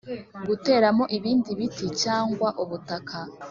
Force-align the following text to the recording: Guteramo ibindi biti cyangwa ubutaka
Guteramo 0.47 1.03
ibindi 1.17 1.49
biti 1.59 1.85
cyangwa 2.01 2.47
ubutaka 2.63 3.17